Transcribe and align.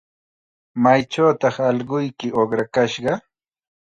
¿Maychawtaq 0.83 1.55
allquyki 1.69 2.27
uqrakashqa? 2.41 3.13